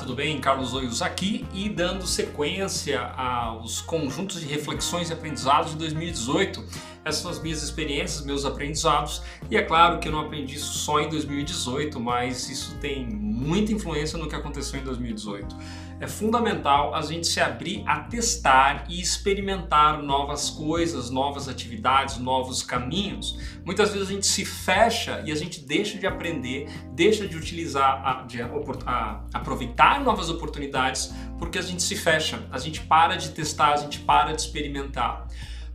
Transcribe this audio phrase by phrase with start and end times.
[0.00, 0.40] Tudo bem?
[0.40, 6.64] Carlos Oios aqui e dando sequência aos conjuntos de reflexões e aprendizados de 2018.
[7.04, 10.78] Essas são as minhas experiências, meus aprendizados, e é claro que eu não aprendi isso
[10.78, 15.56] só em 2018, mas isso tem muita influência no que aconteceu em 2018
[16.00, 22.62] é fundamental a gente se abrir a testar e experimentar novas coisas, novas atividades, novos
[22.62, 23.38] caminhos.
[23.64, 28.26] Muitas vezes a gente se fecha e a gente deixa de aprender, deixa de utilizar,
[28.26, 33.72] de a, aproveitar novas oportunidades porque a gente se fecha, a gente para de testar,
[33.72, 35.26] a gente para de experimentar.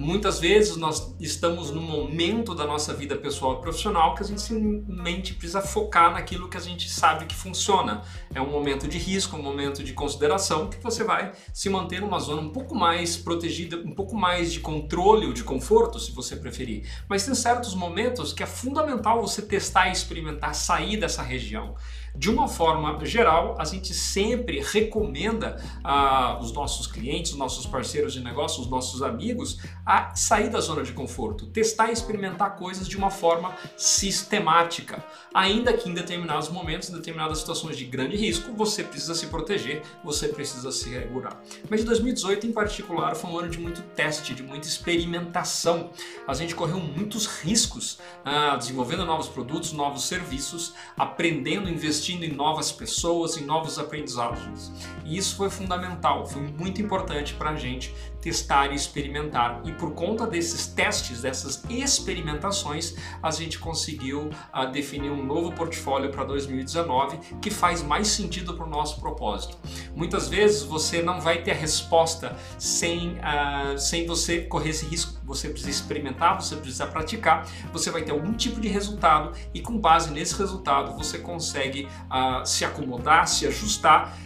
[0.00, 4.40] Muitas vezes nós estamos num momento da nossa vida pessoal e profissional que a gente
[4.40, 8.00] simplesmente precisa focar naquilo que a gente sabe que funciona.
[8.34, 12.18] É um momento de risco, um momento de consideração que você vai se manter numa
[12.18, 16.34] zona um pouco mais protegida, um pouco mais de controle ou de conforto, se você
[16.34, 16.88] preferir.
[17.06, 21.74] Mas tem certos momentos que é fundamental você testar e experimentar sair dessa região.
[22.16, 28.12] De uma forma geral, a gente sempre recomenda a os nossos clientes, os nossos parceiros
[28.12, 29.58] de negócio, os nossos amigos,
[29.90, 35.04] a sair da zona de conforto, testar e experimentar coisas de uma forma sistemática.
[35.34, 39.82] Ainda que em determinados momentos, em determinadas situações de grande risco, você precisa se proteger,
[40.04, 41.42] você precisa se regular.
[41.68, 45.90] Mas de 2018 em particular foi um ano de muito teste, de muita experimentação.
[46.24, 52.70] A gente correu muitos riscos, ah, desenvolvendo novos produtos, novos serviços, aprendendo, investindo em novas
[52.70, 54.70] pessoas, em novos aprendizados.
[55.04, 59.62] E isso foi fundamental, foi muito importante para a gente testar e experimentar.
[59.64, 66.10] E por conta desses testes, dessas experimentações, a gente conseguiu uh, definir um novo portfólio
[66.10, 69.56] para 2019 que faz mais sentido para o nosso propósito.
[69.94, 75.20] Muitas vezes você não vai ter a resposta sem, uh, sem você correr esse risco.
[75.24, 79.78] Você precisa experimentar, você precisa praticar, você vai ter algum tipo de resultado e com
[79.78, 84.16] base nesse resultado você consegue uh, se acomodar, se ajustar,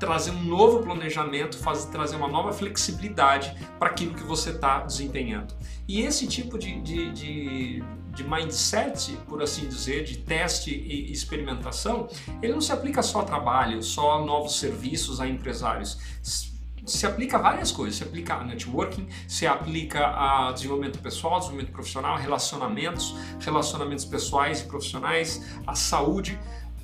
[0.00, 5.54] trazer um novo planejamento, fazer, trazer uma nova flexibilidade para aquilo que você está desempenhando.
[5.86, 7.84] E esse tipo de, de, de,
[8.20, 12.08] de, mindset, por assim dizer, de teste e experimentação,
[12.42, 15.98] ele não se aplica só a trabalho, só a novos serviços, a empresários.
[16.84, 21.72] Se aplica a várias coisas, se aplica a networking, se aplica a desenvolvimento pessoal, desenvolvimento
[21.72, 26.38] profissional, relacionamentos, relacionamentos pessoais e profissionais, a saúde.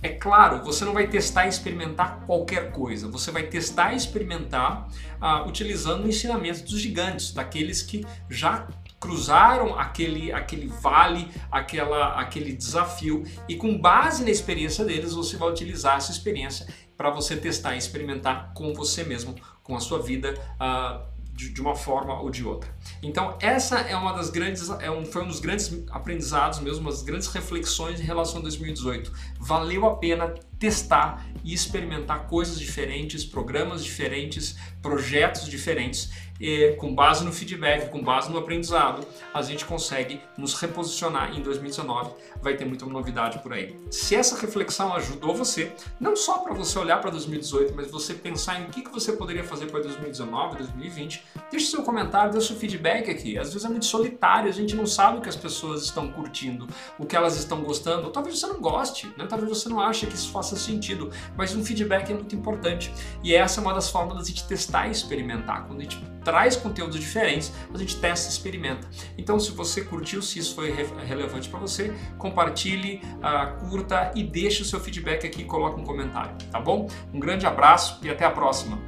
[0.00, 4.88] É claro, você não vai testar e experimentar qualquer coisa, você vai testar e experimentar
[5.20, 8.68] uh, utilizando ensinamentos dos gigantes, daqueles que já
[9.00, 15.48] cruzaram aquele, aquele vale, aquela, aquele desafio e com base na experiência deles você vai
[15.48, 16.66] utilizar essa experiência
[16.96, 20.34] para você testar e experimentar com você mesmo, com a sua vida.
[20.60, 22.68] Uh, de, uma forma ou de outra.
[23.00, 26.90] Então essa é uma das grandes, é um, foi um dos grandes aprendizados mesmo, uma
[26.90, 29.12] das grandes reflexões em relação a 2018.
[29.38, 36.10] Valeu a pena testar e experimentar coisas diferentes, programas diferentes, projetos diferentes
[36.40, 41.42] e com base no feedback, com base no aprendizado, a gente consegue nos reposicionar em
[41.42, 42.12] 2019.
[42.40, 43.76] Vai ter muita novidade por aí.
[43.90, 48.60] Se essa reflexão ajudou você, não só para você olhar para 2018, mas você pensar
[48.60, 53.10] em o que, você poderia fazer para 2019, 2020, deixe seu comentário, deixe seu feedback
[53.10, 53.36] aqui.
[53.36, 56.66] Às vezes é muito solitário, a gente não sabe o que as pessoas estão curtindo,
[56.98, 58.10] o que elas estão gostando.
[58.10, 59.26] Talvez você não goste, né?
[59.28, 62.92] talvez você não ache que isso faça sentido, mas um feedback é muito importante.
[63.22, 65.66] E essa é uma das formas da gente testar e experimentar.
[65.66, 68.88] Quando a gente traz conteúdos diferentes, a gente testa e experimenta.
[69.16, 70.70] Então, se você curtiu, se isso foi
[71.06, 75.84] relevante para você, compartilhe, uh, curta e deixe o seu feedback aqui e coloque um
[75.84, 76.88] comentário, tá bom?
[77.12, 78.87] Um grande abraço e até a próxima!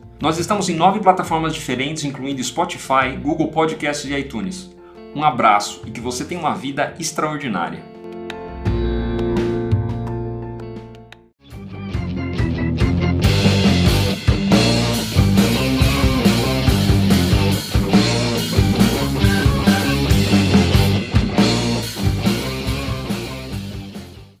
[0.21, 4.69] Nós estamos em nove plataformas diferentes, incluindo Spotify, Google Podcasts e iTunes.
[5.15, 7.90] Um abraço e que você tenha uma vida extraordinária.